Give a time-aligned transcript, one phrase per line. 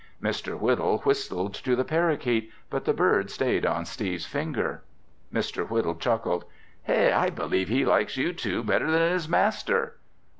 [0.19, 0.59] Mr.
[0.59, 4.81] Whittle whistled to the parakeet, but the bird stayed on Steve's finger.
[5.31, 5.69] Mr.
[5.69, 6.43] Whittle chuckled.
[6.81, 9.97] "Hey, I believe he likes you two better than his master!"